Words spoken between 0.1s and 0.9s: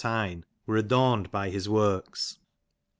Tyne, were